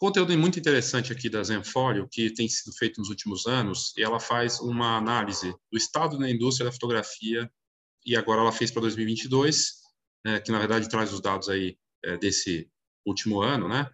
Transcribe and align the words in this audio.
Conteúdo 0.00 0.32
muito 0.38 0.58
interessante 0.58 1.12
aqui 1.12 1.28
da 1.28 1.42
Zenfolio, 1.42 2.08
que 2.10 2.32
tem 2.32 2.48
sido 2.48 2.74
feito 2.74 2.98
nos 2.98 3.10
últimos 3.10 3.46
anos, 3.46 3.92
e 3.98 4.02
ela 4.02 4.18
faz 4.18 4.58
uma 4.58 4.96
análise 4.96 5.54
do 5.70 5.76
estado 5.76 6.16
da 6.16 6.30
indústria 6.30 6.64
da 6.64 6.72
fotografia, 6.72 7.52
e 8.06 8.16
agora 8.16 8.40
ela 8.40 8.50
fez 8.50 8.70
para 8.70 8.80
2022, 8.80 9.74
né, 10.24 10.40
que 10.40 10.50
na 10.50 10.58
verdade 10.58 10.88
traz 10.88 11.12
os 11.12 11.20
dados 11.20 11.50
aí 11.50 11.76
é, 12.02 12.16
desse 12.16 12.66
último 13.06 13.42
ano, 13.42 13.68
né? 13.68 13.90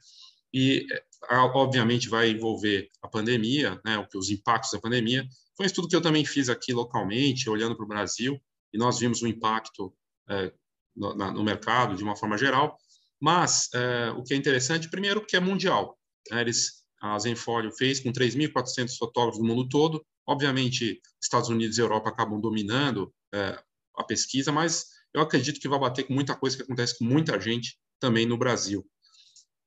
E 0.55 0.87
é, 0.93 1.37
obviamente 1.39 2.09
vai 2.09 2.30
envolver 2.30 2.88
a 3.02 3.09
pandemia, 3.09 3.80
né, 3.84 4.07
os 4.15 4.30
impactos 4.30 4.70
da 4.70 4.80
pandemia. 4.80 5.27
Foi 5.57 5.66
um 5.66 5.66
estudo 5.66 5.88
que 5.88 5.97
eu 5.97 6.01
também 6.01 6.25
fiz 6.25 6.48
aqui 6.48 6.73
localmente, 6.73 7.51
olhando 7.51 7.75
para 7.75 7.84
o 7.84 7.88
Brasil, 7.88 8.41
e 8.73 8.79
nós 8.79 9.01
vimos 9.01 9.23
o 9.23 9.27
impacto 9.27 9.93
é, 10.30 10.52
no, 10.95 11.16
na, 11.16 11.33
no 11.33 11.43
mercado 11.43 11.97
de 11.97 12.05
uma 12.05 12.15
forma 12.15 12.38
geral, 12.38 12.79
mas 13.20 13.69
é, 13.75 14.11
o 14.11 14.23
que 14.23 14.34
é 14.34 14.37
interessante, 14.37 14.88
primeiro, 14.88 15.25
que 15.25 15.37
é 15.37 15.41
mundial. 15.41 15.95
Eles, 16.33 16.85
a 17.01 17.19
Zenfolio 17.19 17.73
fez 17.73 18.01
com 18.01 18.12
3.400 18.12 18.97
fotógrafos 18.97 19.41
do 19.41 19.47
mundo 19.47 19.69
todo. 19.69 20.05
Obviamente, 20.27 21.01
Estados 21.23 21.48
Unidos 21.48 21.79
e 21.79 21.80
Europa 21.80 22.09
acabam 22.09 22.41
dominando 22.41 23.12
é, 23.34 23.62
a 23.97 24.05
pesquisa, 24.05 24.51
mas 24.51 24.87
eu 25.15 25.20
acredito 25.20 25.61
que 25.61 25.69
vai 25.69 25.79
bater 25.79 26.05
com 26.05 26.15
muita 26.15 26.34
coisa 26.34 26.57
que 26.57 26.62
acontece 26.62 26.98
com 26.98 27.05
muita 27.05 27.41
gente 27.41 27.79
também 28.01 28.27
no 28.27 28.37
Brasil. 28.37 28.84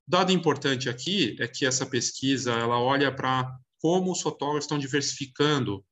Dado 0.08 0.32
importante 0.32 0.90
aqui 0.90 1.38
é 1.40 1.48
que 1.48 1.66
essa 1.66 1.86
pesquisa 1.86 2.52
ela 2.54 2.80
olha 2.80 3.14
para 3.14 3.56
como 3.80 4.12
os 4.12 4.22
fotógrafos 4.22 4.66
estão 4.66 4.78
diversificando 4.78 5.86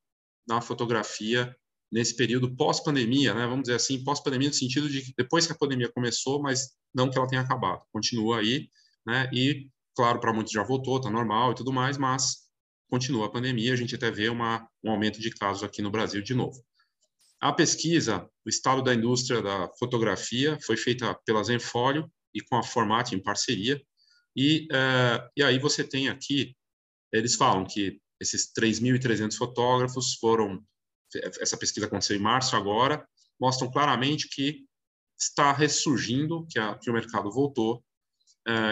na 0.47 0.61
fotografia 0.61 1.55
nesse 1.91 2.15
período 2.15 2.53
pós-pandemia, 2.55 3.33
né? 3.33 3.45
Vamos 3.45 3.63
dizer 3.63 3.75
assim, 3.75 4.03
pós-pandemia 4.03 4.49
no 4.49 4.53
sentido 4.53 4.89
de 4.89 5.13
depois 5.17 5.47
que 5.47 5.53
a 5.53 5.57
pandemia 5.57 5.91
começou, 5.91 6.41
mas 6.41 6.75
não 6.93 7.09
que 7.09 7.17
ela 7.17 7.27
tenha 7.27 7.41
acabado, 7.41 7.83
continua 7.91 8.39
aí, 8.39 8.69
né? 9.05 9.29
E 9.33 9.69
claro, 9.97 10.19
para 10.19 10.31
muitos 10.31 10.53
já 10.53 10.61
voltou, 10.61 10.97
está 10.97 11.09
normal 11.09 11.51
e 11.51 11.55
tudo 11.55 11.73
mais, 11.73 11.97
mas 11.97 12.47
continua 12.87 13.25
a 13.25 13.29
pandemia, 13.29 13.73
a 13.73 13.75
gente 13.75 13.95
até 13.95 14.11
vê 14.11 14.29
uma, 14.29 14.69
um 14.83 14.91
aumento 14.91 15.19
de 15.19 15.31
casos 15.31 15.63
aqui 15.63 15.81
no 15.81 15.89
Brasil 15.89 16.21
de 16.21 16.35
novo. 16.35 16.63
A 17.41 17.51
pesquisa, 17.51 18.29
o 18.45 18.49
estado 18.49 18.83
da 18.83 18.93
indústria 18.93 19.41
da 19.41 19.67
fotografia, 19.79 20.57
foi 20.63 20.77
feita 20.77 21.19
pela 21.25 21.43
Zenfolio 21.43 22.09
e 22.31 22.41
com 22.41 22.57
a 22.57 22.63
Format 22.63 23.11
em 23.11 23.21
parceria, 23.21 23.81
e, 24.35 24.67
uh, 24.71 25.29
e 25.35 25.43
aí 25.43 25.57
você 25.57 25.83
tem 25.83 26.09
aqui, 26.09 26.55
eles 27.11 27.33
falam 27.33 27.65
que 27.65 27.99
esses 28.21 28.51
3.300 28.53 29.35
fotógrafos 29.35 30.13
foram 30.13 30.63
essa 31.39 31.57
pesquisa 31.57 31.87
aconteceu 31.87 32.15
em 32.15 32.21
março 32.21 32.55
agora, 32.55 33.07
mostram 33.39 33.71
claramente 33.71 34.29
que 34.29 34.65
está 35.19 35.51
ressurgindo, 35.51 36.45
que, 36.47 36.59
a, 36.59 36.77
que 36.77 36.89
o 36.89 36.93
mercado 36.93 37.31
voltou, 37.31 37.83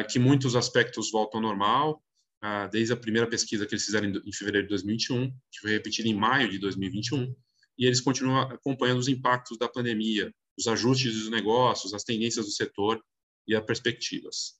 que 0.09 0.18
muitos 0.18 0.56
aspectos 0.56 1.12
voltam 1.12 1.40
ao 1.40 1.48
normal, 1.48 2.02
uh, 2.45 2.70
desde 2.70 2.94
a 2.94 2.98
primeira 2.98 3.28
pesquisa 3.28 3.66
que 3.66 3.73
eles 3.73 3.86
fizeram 3.86 4.08
em, 4.08 4.31
fevereiro 4.31 4.68
de 4.68 4.70
2021, 4.70 5.31
que 5.52 5.59
foi 5.62 5.72
repetida 5.72 6.08
em 6.08 6.14
maio 6.14 6.50
de 6.50 6.59
2021, 6.59 7.36
e 7.78 7.86
eles 7.86 8.00
continuam 8.00 8.42
acompanhando 8.42 9.00
os 9.00 9.08
impactos 9.08 9.58
da 9.58 9.68
pandemia, 9.68 10.34
os 10.58 10.68
ajustes 10.68 11.14
dos 11.14 11.30
negócios, 11.30 11.94
as 11.94 12.03
tendências 12.03 12.46
do 12.46 12.52
setor 12.52 13.03
e 13.48 13.56
as 13.56 13.66
perspectivas. 13.66 14.56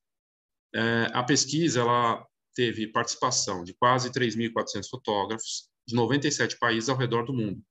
Uh, 0.76 1.08
a 1.14 1.24
pesquisa 1.24 1.82
ela 1.82 2.26
teve 2.54 2.88
participação 2.88 3.64
de 3.64 3.74
quase 3.74 4.12
3.400 4.12 4.90
fotógrafos, 4.90 5.70
de 5.88 5.96
97 5.96 6.58
países 6.58 6.90
ao 6.90 6.98
redor 6.98 7.26
do 7.26 7.34
mundo. 7.34 7.62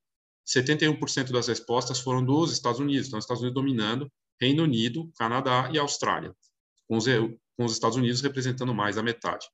71% 0.47 1.33
das 1.33 1.49
respostas 1.49 1.99
foram 2.01 2.25
dos 2.25 2.53
Estados 2.53 2.79
Unidos, 2.79 3.09
então, 3.09 3.19
Estados 3.19 3.43
Unidos 3.43 3.61
dominando, 3.61 4.11
Reino 4.41 4.63
Unido, 4.63 5.11
Canadá 5.17 5.71
e 5.73 5.79
Austrália, 5.79 6.35
com 6.89 6.97
os, 6.97 7.07
com 7.07 7.65
os 7.65 7.73
Estados 7.73 7.97
Unidos 7.97 8.21
representando 8.21 8.75
mais 8.75 8.97
da 8.97 9.03
metade. 9.03 9.47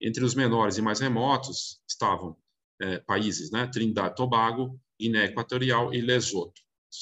Entre 0.00 0.24
os 0.24 0.34
menores 0.34 0.76
e 0.76 0.82
mais 0.82 1.00
remotos 1.00 1.80
estavam 1.88 2.36
é, 2.80 2.98
países, 3.00 3.50
né, 3.50 3.66
Trindade 3.66 4.12
e 4.12 4.16
Tobago, 4.16 4.80
Guiné 5.00 5.26
Equatorial 5.26 5.94
e 5.94 6.00
Lesoto. 6.00 6.60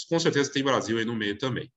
Com 0.08 0.18
certeza 0.18 0.52
tem 0.52 0.62
Brasil 0.62 0.98
aí 0.98 1.04
no 1.04 1.14
meio 1.14 1.36
também. 1.38 1.70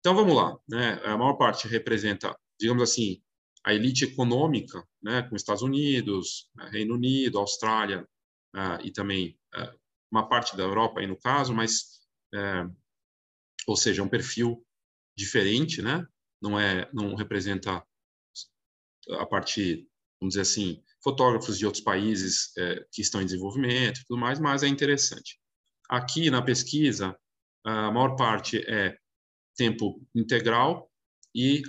Então 0.00 0.14
vamos 0.14 0.34
lá, 0.34 0.56
né? 0.68 1.00
A 1.04 1.16
maior 1.16 1.34
parte 1.34 1.66
representa, 1.66 2.36
digamos 2.58 2.82
assim, 2.82 3.20
a 3.64 3.74
elite 3.74 4.04
econômica, 4.04 4.82
né, 5.02 5.22
com 5.22 5.36
Estados 5.36 5.62
Unidos, 5.62 6.48
Reino 6.70 6.94
Unido, 6.94 7.38
Austrália, 7.38 8.08
uh, 8.54 8.80
e 8.82 8.90
também 8.90 9.38
uh, 9.56 9.78
uma 10.10 10.28
parte 10.28 10.56
da 10.56 10.62
Europa 10.62 11.00
aí 11.00 11.06
no 11.06 11.18
caso, 11.18 11.52
mas 11.52 12.00
uh, 12.34 12.74
ou 13.66 13.76
seja, 13.76 14.02
um 14.02 14.08
perfil 14.08 14.64
diferente, 15.16 15.82
né? 15.82 16.06
Não 16.40 16.58
é, 16.58 16.88
não 16.92 17.14
representa 17.14 17.84
a 19.18 19.26
parte, 19.26 19.88
vamos 20.20 20.34
dizer 20.34 20.42
assim, 20.42 20.82
fotógrafos 21.02 21.58
de 21.58 21.66
outros 21.66 21.82
países 21.82 22.52
que 22.92 23.00
estão 23.00 23.22
em 23.22 23.24
desenvolvimento 23.24 24.00
e 24.00 24.04
tudo 24.04 24.20
mais, 24.20 24.38
mas 24.38 24.62
é 24.62 24.68
interessante. 24.68 25.38
Aqui 25.88 26.30
na 26.30 26.42
pesquisa, 26.42 27.18
a 27.64 27.90
maior 27.90 28.14
parte 28.16 28.58
é 28.68 28.96
tempo 29.56 30.00
integral 30.14 30.90
e 31.34 31.62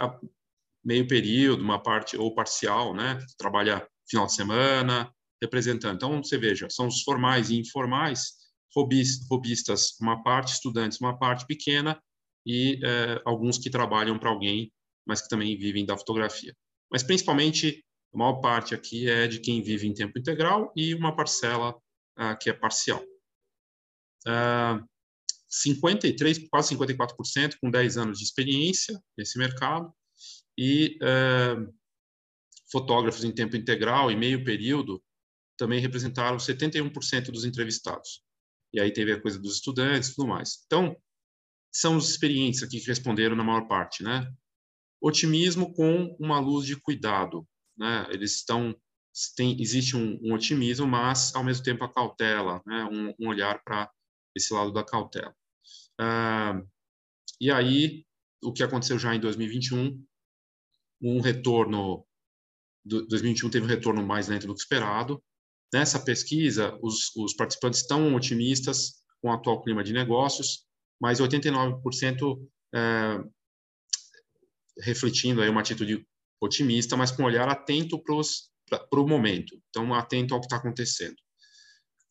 meio 0.83 1.07
período, 1.07 1.63
uma 1.63 1.81
parte 1.81 2.17
ou 2.17 2.33
parcial, 2.33 2.93
né? 2.93 3.19
Trabalha 3.37 3.87
final 4.09 4.25
de 4.25 4.33
semana, 4.33 5.13
representando. 5.41 5.95
Então, 5.95 6.23
você 6.23 6.37
veja, 6.37 6.69
são 6.69 6.87
os 6.87 7.01
formais 7.01 7.49
e 7.49 7.57
informais, 7.57 8.33
robistas 8.75 9.97
uma 9.99 10.21
parte, 10.21 10.53
estudantes 10.53 10.99
uma 10.99 11.17
parte 11.17 11.45
pequena 11.45 12.01
e 12.45 12.79
é, 12.83 13.21
alguns 13.25 13.57
que 13.57 13.69
trabalham 13.69 14.17
para 14.17 14.29
alguém, 14.29 14.71
mas 15.05 15.21
que 15.21 15.29
também 15.29 15.57
vivem 15.57 15.85
da 15.85 15.97
fotografia. 15.97 16.55
Mas, 16.91 17.03
principalmente, 17.03 17.83
a 18.13 18.17
maior 18.17 18.41
parte 18.41 18.73
aqui 18.73 19.09
é 19.09 19.27
de 19.27 19.39
quem 19.39 19.61
vive 19.61 19.87
em 19.87 19.93
tempo 19.93 20.17
integral 20.17 20.71
e 20.75 20.93
uma 20.95 21.15
parcela 21.15 21.75
uh, 22.17 22.37
que 22.39 22.49
é 22.49 22.53
parcial. 22.53 23.03
Uh, 24.27 24.87
53, 25.47 26.47
quase 26.49 26.75
54%, 26.75 27.57
com 27.61 27.71
10 27.71 27.97
anos 27.97 28.19
de 28.19 28.23
experiência 28.23 28.99
nesse 29.17 29.37
mercado, 29.37 29.91
e 30.57 30.97
uh, 31.01 31.73
fotógrafos 32.71 33.23
em 33.23 33.31
tempo 33.31 33.55
integral 33.55 34.11
e 34.11 34.15
meio 34.15 34.43
período, 34.43 35.01
também 35.57 35.79
representaram 35.79 36.37
71% 36.37 37.31
dos 37.31 37.45
entrevistados. 37.45 38.21
E 38.73 38.79
aí 38.79 38.91
teve 38.91 39.11
a 39.11 39.21
coisa 39.21 39.39
dos 39.39 39.55
estudantes 39.55 40.09
e 40.09 40.15
tudo 40.15 40.27
mais. 40.27 40.63
Então, 40.65 40.95
são 41.71 41.97
os 41.97 42.09
experientes 42.09 42.63
aqui 42.63 42.79
que 42.79 42.87
responderam 42.87 43.35
na 43.35 43.43
maior 43.43 43.67
parte, 43.67 44.03
né? 44.03 44.31
Otimismo 45.01 45.73
com 45.73 46.15
uma 46.19 46.39
luz 46.39 46.65
de 46.65 46.75
cuidado, 46.75 47.47
né? 47.77 48.07
Eles 48.09 48.35
estão 48.35 48.75
tem 49.35 49.59
existe 49.59 49.97
um, 49.97 50.19
um 50.21 50.33
otimismo, 50.33 50.87
mas 50.87 51.35
ao 51.35 51.43
mesmo 51.43 51.63
tempo 51.63 51.83
a 51.83 51.91
cautela, 51.91 52.61
né? 52.65 52.85
Um, 52.85 53.13
um 53.19 53.29
olhar 53.29 53.63
para 53.63 53.89
esse 54.35 54.53
lado 54.53 54.71
da 54.71 54.83
cautela. 54.83 55.35
Ah, 55.99 56.61
e 57.39 57.51
aí 57.51 58.05
o 58.41 58.53
que 58.53 58.63
aconteceu 58.63 58.97
já 58.97 59.13
em 59.13 59.19
2021, 59.19 60.05
um 61.01 61.19
retorno 61.21 62.05
do 62.85 63.05
2021 63.07 63.49
teve 63.49 63.65
um 63.65 63.69
retorno 63.69 64.05
mais 64.05 64.27
lento 64.27 64.47
do 64.47 64.53
que 64.53 64.61
esperado, 64.61 65.21
Nessa 65.73 65.99
pesquisa, 65.99 66.77
os, 66.81 67.15
os 67.15 67.33
participantes 67.35 67.81
estão 67.81 68.15
otimistas 68.15 69.03
com 69.21 69.29
o 69.29 69.31
atual 69.31 69.61
clima 69.61 69.83
de 69.83 69.93
negócios, 69.93 70.65
mas 70.99 71.19
89% 71.19 72.47
é, 72.73 73.23
refletindo 74.81 75.41
aí 75.41 75.49
uma 75.49 75.61
atitude 75.61 76.05
otimista, 76.41 76.95
mas 76.95 77.11
com 77.11 77.23
um 77.23 77.25
olhar 77.25 77.47
atento 77.47 78.01
para 78.01 78.99
o 78.99 79.07
momento, 79.07 79.61
então 79.69 79.93
atento 79.93 80.33
ao 80.33 80.39
que 80.39 80.45
está 80.45 80.57
acontecendo. 80.57 81.15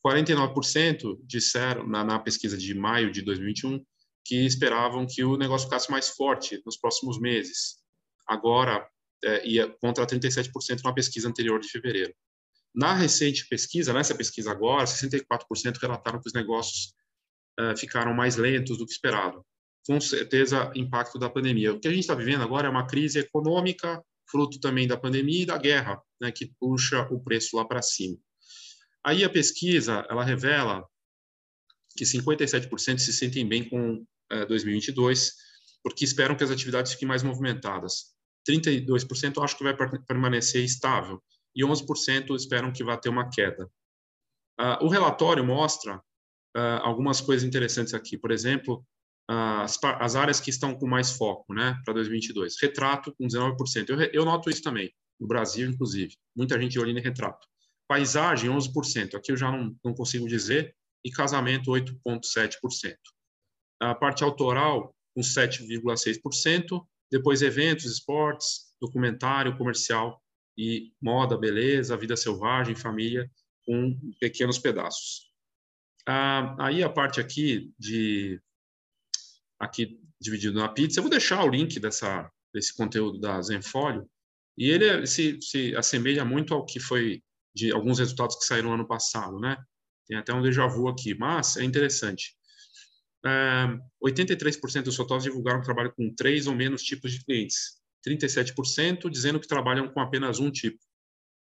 49% 0.05 1.19
disseram, 1.25 1.87
na, 1.87 2.03
na, 2.03 2.19
pesquisa 2.19 2.57
de 2.57 2.73
maio 2.73 3.11
de 3.11 3.21
2021, 3.21 3.83
que 4.25 4.45
esperavam 4.45 5.05
que 5.05 5.23
o 5.23 5.35
negócio 5.35 5.67
ficasse 5.67 5.91
mais 5.91 6.09
forte 6.09 6.61
nos 6.65 6.77
próximos 6.77 7.19
meses. 7.19 7.77
Agora, 8.27 8.87
é, 9.23 9.45
ia 9.47 9.67
contra 9.81 10.05
37% 10.05 10.83
na 10.83 10.93
pesquisa 10.93 11.27
anterior 11.27 11.59
de 11.59 11.67
fevereiro. 11.67 12.13
Na 12.73 12.93
recente 12.93 13.47
pesquisa, 13.47 13.91
nessa 13.91 14.15
pesquisa 14.15 14.51
agora, 14.51 14.85
64% 14.85 15.77
relataram 15.81 16.21
que 16.21 16.27
os 16.27 16.33
negócios 16.33 16.93
ficaram 17.77 18.13
mais 18.13 18.35
lentos 18.35 18.77
do 18.77 18.85
que 18.85 18.91
esperado. 18.91 19.45
Com 19.85 19.99
certeza, 19.99 20.71
impacto 20.75 21.17
da 21.17 21.29
pandemia. 21.29 21.73
O 21.73 21.79
que 21.79 21.87
a 21.87 21.91
gente 21.91 22.01
está 22.01 22.15
vivendo 22.15 22.43
agora 22.43 22.67
é 22.67 22.69
uma 22.69 22.87
crise 22.87 23.19
econômica, 23.19 24.03
fruto 24.29 24.59
também 24.59 24.87
da 24.87 24.97
pandemia 24.97 25.43
e 25.43 25.45
da 25.45 25.57
guerra, 25.57 26.01
né, 26.21 26.31
que 26.31 26.51
puxa 26.59 27.07
o 27.11 27.19
preço 27.19 27.57
lá 27.57 27.65
para 27.65 27.81
cima. 27.81 28.17
Aí 29.03 29.23
a 29.23 29.29
pesquisa, 29.29 30.05
ela 30.09 30.23
revela 30.23 30.85
que 31.97 32.03
57% 32.03 32.99
se 32.99 33.11
sentem 33.13 33.47
bem 33.47 33.67
com 33.67 33.95
uh, 33.95 34.45
2022, 34.47 35.33
porque 35.83 36.05
esperam 36.05 36.35
que 36.35 36.43
as 36.43 36.51
atividades 36.51 36.91
fiquem 36.91 37.07
mais 37.07 37.23
movimentadas. 37.23 38.13
32% 38.47 39.43
acham 39.43 39.57
que 39.57 39.63
vai 39.63 39.75
permanecer 40.05 40.63
estável 40.63 41.21
e 41.55 41.63
11% 41.63 42.35
esperam 42.35 42.71
que 42.71 42.83
vá 42.83 42.97
ter 42.97 43.09
uma 43.09 43.29
queda. 43.29 43.65
Uh, 44.59 44.85
o 44.85 44.89
relatório 44.89 45.43
mostra 45.43 46.01
uh, 46.55 46.81
algumas 46.81 47.21
coisas 47.21 47.47
interessantes 47.47 47.93
aqui. 47.93 48.17
Por 48.17 48.31
exemplo, 48.31 48.85
uh, 49.29 49.61
as, 49.61 49.77
as, 49.83 50.15
áreas 50.15 50.39
que 50.39 50.49
estão 50.49 50.75
com 50.75 50.87
mais 50.87 51.11
foco 51.11 51.53
né, 51.53 51.79
para 51.83 51.93
2022. 51.93 52.55
Retrato, 52.61 53.13
com 53.15 53.27
19%. 53.27 53.89
Eu, 53.89 53.99
eu 54.13 54.25
noto 54.25 54.49
isso 54.49 54.61
também. 54.61 54.91
no 55.19 55.27
Brasil, 55.27 55.69
inclusive. 55.69 56.15
Muita 56.35 56.59
gente 56.59 56.79
olhando 56.79 56.99
em 56.99 57.03
retrato. 57.03 57.47
Paisagem, 57.87 58.49
11%. 58.49 59.15
Aqui 59.15 59.31
eu 59.31 59.37
já 59.37 59.51
não, 59.51 59.75
não 59.83 59.93
consigo 59.93 60.27
dizer. 60.27 60.75
E 61.03 61.11
casamento, 61.11 61.71
8,7%. 61.71 62.95
A 63.81 63.95
parte 63.95 64.23
autoral, 64.23 64.93
com 65.15 65.21
7,6%. 65.21 66.85
Depois, 67.11 67.41
eventos, 67.41 67.85
esportes, 67.85 68.69
documentário, 68.81 69.57
comercial 69.57 70.21
e 70.57 70.91
moda, 71.01 71.37
beleza, 71.37 71.95
vida 71.95 72.17
selvagem, 72.17 72.75
família, 72.75 73.31
com 73.65 73.97
pequenos 74.19 74.59
pedaços. 74.59 75.28
Ah, 76.11 76.55
aí 76.57 76.81
a 76.81 76.89
parte 76.89 77.19
aqui 77.19 77.71
de 77.77 78.41
aqui 79.59 80.01
dividido 80.19 80.59
na 80.59 80.67
pizza, 80.67 80.97
eu 80.99 81.03
vou 81.03 81.09
deixar 81.11 81.43
o 81.43 81.49
link 81.49 81.79
dessa 81.79 82.27
desse 82.51 82.75
conteúdo 82.75 83.19
da 83.19 83.39
Zenfolio 83.43 84.09
e 84.57 84.71
ele 84.71 85.05
se, 85.05 85.39
se 85.39 85.75
assemelha 85.75 86.25
muito 86.25 86.51
ao 86.55 86.65
que 86.65 86.79
foi 86.79 87.21
de 87.53 87.71
alguns 87.71 87.99
resultados 87.99 88.37
que 88.37 88.45
saíram 88.45 88.73
ano 88.73 88.87
passado, 88.87 89.39
né? 89.39 89.55
Tem 90.07 90.17
até 90.17 90.33
um 90.33 90.41
déjà 90.41 90.65
vu 90.65 90.87
aqui, 90.87 91.13
mas 91.13 91.57
é 91.57 91.63
interessante. 91.63 92.35
É, 93.23 93.67
83% 94.03 94.81
dos 94.81 94.95
fotógrafos 94.95 95.25
divulgaram 95.25 95.61
trabalho 95.61 95.93
com 95.95 96.11
três 96.15 96.47
ou 96.47 96.55
menos 96.55 96.81
tipos 96.81 97.11
de 97.11 97.23
clientes. 97.23 97.79
37% 98.03 99.11
dizendo 99.11 99.39
que 99.39 99.47
trabalham 99.47 99.87
com 99.87 99.99
apenas 99.99 100.39
um 100.39 100.49
tipo. 100.49 100.79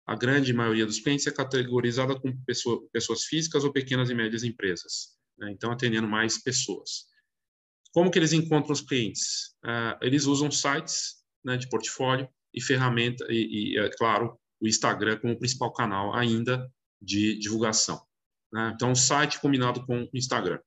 A 0.08 0.16
grande 0.16 0.54
maioria 0.54 0.86
dos 0.86 1.00
clientes 1.00 1.26
é 1.26 1.30
categorizada 1.30 2.18
como 2.18 2.42
pessoa, 2.46 2.82
pessoas 2.90 3.24
físicas 3.24 3.62
ou 3.62 3.70
pequenas 3.70 4.08
e 4.08 4.14
médias 4.14 4.42
empresas, 4.42 5.18
né? 5.36 5.50
então 5.50 5.70
atendendo 5.70 6.08
mais 6.08 6.42
pessoas. 6.42 7.04
Como 7.92 8.10
que 8.10 8.18
eles 8.18 8.32
encontram 8.32 8.72
os 8.72 8.80
clientes? 8.80 9.54
Uh, 9.62 10.00
eles 10.00 10.24
usam 10.24 10.50
sites 10.50 11.16
né, 11.44 11.58
de 11.58 11.68
portfólio 11.68 12.26
e 12.54 12.62
ferramenta 12.62 13.26
e, 13.28 13.74
e, 13.74 13.78
é 13.78 13.90
claro, 13.98 14.40
o 14.58 14.66
Instagram 14.66 15.18
como 15.18 15.38
principal 15.38 15.74
canal 15.74 16.14
ainda 16.14 16.72
de 17.02 17.38
divulgação. 17.38 18.00
Né? 18.50 18.72
Então, 18.74 18.94
site 18.94 19.38
combinado 19.38 19.84
com 19.84 20.04
o 20.04 20.10
Instagram. 20.14 20.58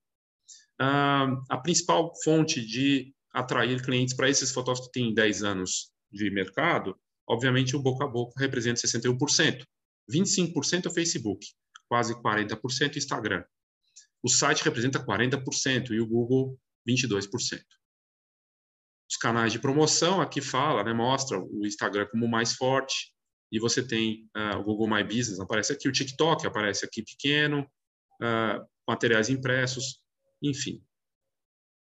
Uh, 0.80 1.42
a 1.50 1.58
principal 1.58 2.14
fonte 2.24 2.64
de 2.64 3.12
atrair 3.34 3.84
clientes 3.84 4.14
para 4.14 4.30
esses 4.30 4.52
fotógrafos 4.52 4.86
que 4.86 5.00
têm 5.00 5.16
10 5.16 5.42
anos 5.42 5.92
de 6.12 6.30
mercado, 6.30 6.96
obviamente 7.28 7.76
o 7.76 7.82
boca 7.82 8.06
a 8.06 8.08
boca 8.08 8.34
representa 8.40 8.82
61%. 8.82 9.66
25% 10.12 10.86
é 10.86 10.90
o 10.90 10.94
Facebook, 10.94 11.46
quase 11.88 12.14
40% 12.16 12.96
o 12.96 12.98
Instagram. 12.98 13.44
O 14.24 14.30
site 14.30 14.64
representa 14.64 15.04
40% 15.04 15.92
e 15.92 16.00
o 16.00 16.08
Google 16.08 16.60
22%. 16.88 17.30
Os 19.10 19.18
canais 19.18 19.52
de 19.52 19.60
promoção, 19.60 20.22
aqui 20.22 20.42
fala, 20.42 20.84
né, 20.84 20.94
mostra 20.94 21.40
o 21.40 21.66
Instagram 21.66 22.08
como 22.08 22.28
mais 22.28 22.54
forte, 22.54 23.14
e 23.52 23.60
você 23.60 23.86
tem 23.86 24.30
uh, 24.36 24.58
o 24.60 24.64
Google 24.64 24.90
My 24.90 25.04
Business, 25.04 25.40
aparece 25.40 25.74
aqui, 25.74 25.90
o 25.90 25.92
TikTok 25.92 26.48
aparece 26.48 26.86
aqui 26.86 27.04
pequeno, 27.04 27.70
uh, 28.22 28.66
materiais 28.88 29.30
impressos, 29.30 30.02
enfim. 30.42 30.82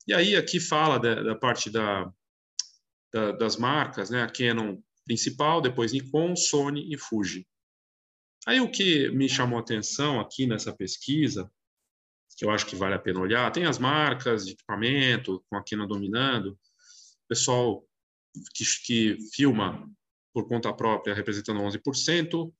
E 0.08 0.14
aí 0.14 0.36
aqui 0.36 0.60
fala 0.60 1.00
da, 1.00 1.24
da 1.24 1.36
parte 1.36 1.70
da, 1.70 2.12
da, 3.14 3.32
das 3.32 3.56
marcas, 3.56 4.10
né? 4.10 4.22
A 4.22 4.30
Canon 4.30 4.82
principal, 5.06 5.62
depois 5.62 5.94
Nikon, 5.94 6.36
Sony 6.36 6.94
e 6.94 6.98
Fuji. 6.98 7.48
Aí 8.46 8.60
o 8.60 8.70
que 8.70 9.10
me 9.12 9.30
chamou 9.30 9.58
atenção 9.58 10.20
aqui 10.20 10.46
nessa 10.46 10.76
pesquisa, 10.76 11.52
que 12.38 12.46
eu 12.46 12.52
acho 12.52 12.66
que 12.66 12.76
vale 12.76 12.96
a 12.96 13.00
pena 13.00 13.20
olhar, 13.20 13.52
tem 13.52 13.66
as 13.66 13.80
marcas 13.80 14.46
de 14.46 14.54
equipamento, 14.54 15.44
com 15.50 15.58
a 15.58 15.64
Canon 15.64 15.88
dominando, 15.88 16.60
pessoal 17.28 17.84
que, 18.54 18.64
que 18.86 19.18
filma 19.34 19.90
por 20.34 20.48
conta 20.48 20.74
própria 20.74 21.16
representando 21.16 21.62
11%, 21.62 22.54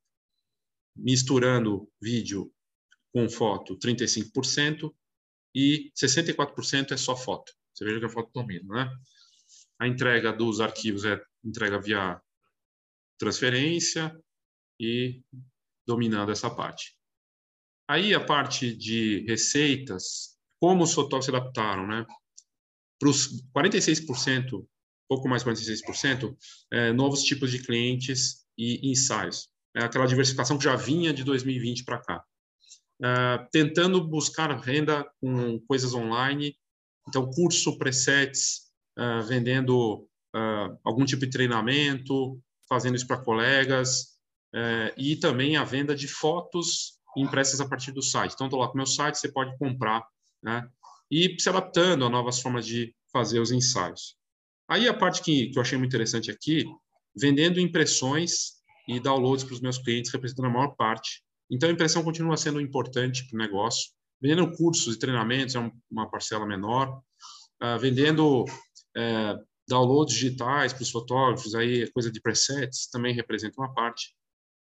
misturando 0.96 1.92
vídeo 2.02 2.52
com 3.14 3.30
foto 3.30 3.78
35%, 3.78 4.94
e 5.54 5.92
64% 5.96 6.92
é 6.92 6.98
só 6.98 7.16
foto. 7.16 7.54
Você 7.74 7.86
veja 7.86 8.00
que 8.00 8.06
a 8.06 8.10
foto 8.10 8.30
domina, 8.34 8.68
né? 8.74 8.98
A 9.80 9.88
entrega 9.88 10.34
dos 10.34 10.60
arquivos 10.60 11.06
é 11.06 11.22
entrega 11.44 11.80
via 11.80 12.22
transferência 13.18 14.16
e 14.80 15.22
dominando 15.88 16.32
essa 16.32 16.50
parte. 16.50 16.96
Aí 17.88 18.14
a 18.14 18.24
parte 18.24 18.76
de 18.76 19.26
receitas, 19.28 20.38
como 20.60 20.84
os 20.84 20.94
fotógrafos 20.94 21.26
se 21.26 21.32
adaptaram, 21.32 21.88
né? 21.88 22.06
Para 23.00 23.10
os 23.10 23.44
46%, 23.56 24.66
pouco 25.08 25.28
mais 25.28 25.44
de 25.44 25.50
46%, 25.50 26.36
é, 26.72 26.94
novos 26.94 27.22
tipos 27.22 27.52
de 27.52 27.62
clientes 27.64 28.46
e 28.58 28.90
ensaios. 28.90 29.50
É 29.76 29.84
aquela 29.84 30.08
diversificação 30.08 30.58
que 30.58 30.64
já 30.64 30.76
vinha 30.76 31.14
de 31.14 31.24
2020 31.24 31.84
para 31.84 32.02
cá 32.02 32.26
uh, 33.02 33.48
tentando 33.52 34.06
buscar 34.06 34.52
renda 34.60 35.06
com 35.20 35.60
coisas 35.62 35.94
online, 35.94 36.56
então 37.08 37.30
curso, 37.32 37.78
presets, 37.78 38.72
uh, 38.98 39.24
vendendo 39.24 40.08
uh, 40.36 40.78
algum 40.84 41.06
tipo 41.06 41.26
de 41.26 41.32
treinamento, 41.32 42.40
fazendo 42.68 42.96
isso 42.96 43.08
para 43.08 43.24
colegas, 43.24 44.16
e 44.98 45.18
também 45.18 45.58
a 45.58 45.66
venda 45.66 45.94
de 45.94 46.08
fotos 46.08 46.98
impressas 47.18 47.60
a 47.60 47.68
partir 47.68 47.92
do 47.92 48.02
site. 48.02 48.34
Então, 48.34 48.48
estou 48.48 48.60
lá 48.60 48.68
com 48.68 48.74
o 48.74 48.78
meu 48.78 48.86
site, 48.86 49.18
você 49.18 49.30
pode 49.30 49.58
comprar, 49.58 50.06
né? 50.42 50.66
E 51.12 51.36
se 51.38 51.50
adaptando 51.50 52.06
a 52.06 52.10
novas 52.10 52.40
formas 52.40 52.66
de 52.66 52.96
fazer 53.12 53.40
os 53.40 53.52
ensaios. 53.52 54.16
Aí 54.68 54.88
a 54.88 54.94
parte 54.94 55.22
que, 55.22 55.48
que 55.48 55.58
eu 55.58 55.62
achei 55.62 55.78
muito 55.78 55.92
interessante 55.92 56.32
aqui, 56.32 56.66
vendendo 57.16 57.60
impressões 57.60 58.54
e 58.88 59.00
downloads 59.00 59.44
para 59.44 59.54
os 59.54 59.62
meus 59.62 59.78
clientes, 59.78 60.12
representando 60.12 60.46
a 60.46 60.50
maior 60.50 60.76
parte 60.76 61.26
então, 61.50 61.70
a 61.70 61.72
impressão 61.72 62.04
continua 62.04 62.38
sendo 62.38 62.60
importante 62.60 63.28
para 63.28 63.36
o 63.36 63.40
negócio. 63.40 63.92
Vendendo 64.22 64.52
cursos 64.56 64.96
e 64.96 65.00
treinamentos 65.00 65.56
é 65.56 65.72
uma 65.92 66.10
parcela 66.10 66.46
menor. 66.46 67.02
Uh, 67.62 67.80
vendendo 67.80 68.44
uh, 68.44 69.46
downloads 69.68 70.14
digitais 70.14 70.74
para 70.74 70.84
os 70.84 70.92
fotógrafos, 70.92 71.56
aí 71.56 71.90
coisa 71.92 72.12
de 72.12 72.22
presets 72.22 72.88
também 72.88 73.14
representa 73.14 73.60
uma 73.60 73.74
parte. 73.74 74.14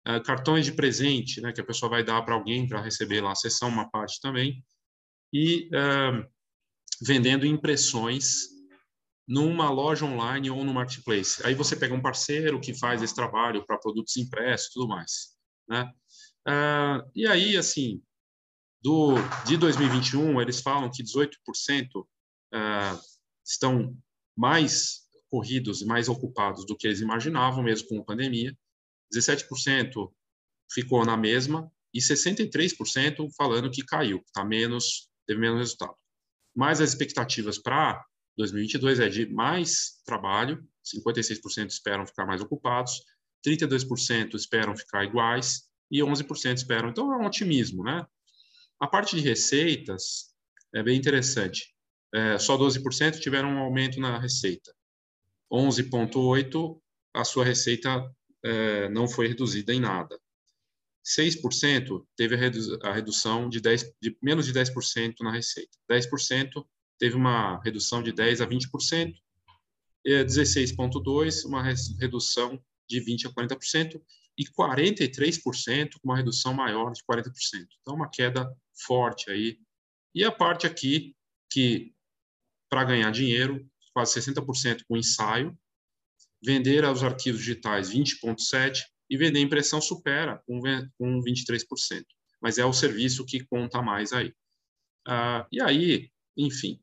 Uh, 0.07 0.21
cartões 0.23 0.65
de 0.65 0.73
presente, 0.73 1.41
né, 1.41 1.53
que 1.53 1.61
a 1.61 1.65
pessoa 1.65 1.89
vai 1.89 2.03
dar 2.03 2.23
para 2.23 2.35
alguém 2.35 2.69
para 2.69 2.81
receber 2.81 3.21
lá 3.21 3.33
a 3.33 3.37
sessão, 3.37 3.69
uma 3.69 3.89
parte 3.89 4.21
também. 4.21 4.65
E 5.33 5.71
vendendo 7.01 7.47
impressões 7.47 8.53
numa 9.27 9.71
loja 9.71 10.05
online 10.05 10.51
ou 10.51 10.65
no 10.65 10.75
marketplace. 10.75 11.45
Aí 11.47 11.55
você 11.55 11.77
pega 11.77 11.95
um 11.95 12.03
parceiro 12.03 12.61
que 12.61 12.75
faz 12.75 13.03
esse 13.03 13.15
trabalho 13.15 13.65
para 13.65 13.79
produtos 13.79 14.17
impressos 14.17 14.73
tudo 14.73 14.89
mais. 14.89 15.37
Né? 15.69 15.91
Ah, 16.47 17.05
e 17.15 17.27
aí, 17.27 17.57
assim, 17.57 18.03
do, 18.83 19.15
de 19.47 19.57
2021, 19.57 20.41
eles 20.41 20.61
falam 20.61 20.91
que 20.91 21.03
18% 21.03 21.29
ah, 22.53 23.01
estão 23.45 23.97
mais 24.37 25.03
corridos 25.31 25.81
e 25.81 25.87
mais 25.87 26.09
ocupados 26.09 26.67
do 26.67 26.77
que 26.77 26.87
eles 26.87 27.01
imaginavam, 27.01 27.63
mesmo 27.63 27.89
com 27.89 28.01
a 28.01 28.05
pandemia. 28.05 28.57
17% 29.15 30.13
ficou 30.73 31.05
na 31.05 31.17
mesma 31.17 31.71
e 31.93 32.01
63% 32.01 33.29
falando 33.37 33.71
que 33.71 33.85
caiu, 33.85 34.23
tá 34.33 34.45
menos, 34.45 35.09
teve 35.27 35.41
menos 35.41 35.59
resultado. 35.59 35.95
Mas 36.55 36.81
as 36.81 36.91
expectativas 36.91 37.59
para 37.59 38.05
2022 38.37 39.01
é 39.01 39.09
de 39.09 39.27
mais 39.27 40.03
trabalho, 40.05 40.67
56% 40.85 41.69
esperam 41.69 42.07
ficar 42.07 42.27
mais 42.27 42.41
ocupados, 42.41 43.03
32% 43.47 44.35
esperam 44.35 44.77
ficar 44.77 45.05
iguais 45.05 45.63
e 45.91 46.01
11% 46.01 46.57
esperam. 46.57 46.89
Então, 46.89 47.13
é 47.13 47.17
um 47.17 47.27
otimismo, 47.27 47.83
né? 47.83 48.07
A 48.81 48.87
parte 48.87 49.17
de 49.17 49.23
receitas 49.23 50.35
é 50.75 50.83
bem 50.83 50.97
interessante. 50.97 51.75
É, 52.15 52.39
só 52.39 52.57
12% 52.59 53.19
tiveram 53.19 53.51
um 53.51 53.59
aumento 53.59 53.99
na 54.01 54.19
receita. 54.19 54.75
11,8% 55.53 56.79
a 57.15 57.25
sua 57.25 57.45
receita 57.45 58.11
é, 58.43 58.89
não 58.89 59.07
foi 59.07 59.29
reduzida 59.29 59.73
em 59.73 59.81
nada. 59.81 60.19
6% 61.05 62.07
teve 62.17 62.35
a, 62.35 62.39
redu 62.39 62.79
a 62.83 62.93
redução 62.93 63.49
de, 63.49 63.61
10, 63.61 63.93
de 64.01 64.17
menos 64.23 64.47
de 64.47 64.53
10% 64.53 65.15
na 65.21 65.33
receita. 65.33 65.77
10% 65.91 66.65
teve 66.99 67.17
uma 67.17 67.61
redução 67.63 68.03
de 68.03 68.13
10% 68.13 68.41
a 68.41 68.47
20%. 68.47 69.15
16,2% 70.07 71.45
uma 71.45 71.63
redução 71.63 72.61
de 72.89 73.01
20% 73.01 73.27
a 73.27 73.33
40% 73.33 74.01
e 74.39 74.45
43% 74.45 75.93
com 75.93 76.09
uma 76.09 76.17
redução 76.17 76.55
maior 76.55 76.93
de 76.93 77.03
40%. 77.05 77.31
Então, 77.81 77.95
uma 77.95 78.09
queda 78.09 78.51
forte 78.87 79.31
aí. 79.31 79.59
E 80.15 80.25
a 80.25 80.33
parte 80.33 80.67
aqui 80.67 81.15
que, 81.51 81.93
para 82.73 82.85
ganhar 82.85 83.11
dinheiro, 83.11 83.63
quase 83.93 84.19
60% 84.19 84.85
com 84.89 84.97
ensaio, 84.97 85.55
vender 86.43 86.87
aos 86.87 87.03
arquivos 87.03 87.43
digitais 87.43 87.93
20,7% 87.93 88.79
e 89.11 89.17
vender 89.19 89.41
impressão 89.41 89.79
supera 89.79 90.43
com, 90.47 90.59
com 90.97 91.21
23%. 91.21 92.03
Mas 92.41 92.57
é 92.57 92.65
o 92.65 92.73
serviço 92.73 93.27
que 93.27 93.45
conta 93.45 93.83
mais 93.83 94.15
aí. 94.15 94.33
Ah, 95.07 95.47
e 95.53 95.61
aí, 95.63 96.11
enfim, 96.35 96.81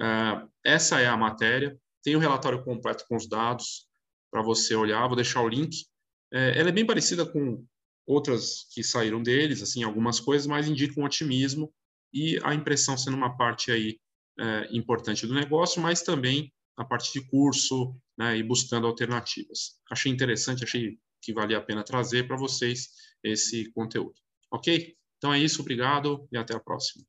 ah, 0.00 0.44
essa 0.64 0.98
é 1.00 1.06
a 1.06 1.16
matéria. 1.16 1.78
Tem 2.02 2.16
o 2.16 2.18
relatório 2.18 2.64
completo 2.64 3.04
com 3.08 3.14
os 3.14 3.28
dados 3.28 3.86
para 4.32 4.42
você 4.42 4.74
olhar. 4.74 5.06
Vou 5.06 5.14
deixar 5.14 5.40
o 5.42 5.48
link 5.48 5.86
É, 6.32 6.58
ela 6.58 6.68
é 6.68 6.72
bem 6.72 6.84
parecida 6.84 7.24
com 7.24 7.64
outras 8.04 8.66
que 8.74 8.82
saíram 8.82 9.22
deles, 9.22 9.62
assim, 9.62 9.84
algumas 9.84 10.18
coisas, 10.18 10.48
mas 10.48 10.68
indicam 10.68 11.04
um 11.04 11.06
otimismo 11.06 11.72
e 12.12 12.40
a 12.42 12.54
impressão 12.54 12.98
sendo 12.98 13.16
uma 13.16 13.36
parte 13.36 13.70
aí 13.70 13.98
é, 14.38 14.68
importante 14.70 15.26
do 15.26 15.34
negócio, 15.34 15.80
mas 15.80 16.02
também 16.02 16.52
a 16.76 16.84
parte 16.84 17.12
de 17.12 17.26
curso 17.28 17.94
né, 18.16 18.36
e 18.36 18.42
buscando 18.42 18.86
alternativas. 18.86 19.80
Achei 19.90 20.12
interessante, 20.12 20.64
achei 20.64 20.98
que 21.20 21.32
valia 21.32 21.58
a 21.58 21.62
pena 21.62 21.82
trazer 21.82 22.26
para 22.26 22.36
vocês 22.36 22.90
esse 23.22 23.70
conteúdo. 23.72 24.14
Ok? 24.50 24.96
Então 25.16 25.34
é 25.34 25.38
isso, 25.38 25.60
obrigado 25.60 26.28
e 26.30 26.36
até 26.36 26.54
a 26.54 26.60
próxima. 26.60 27.04